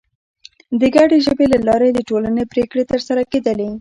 [0.79, 3.67] د ګډې ژبې له لارې د ټولنې پرېکړې تر سره کېدلې.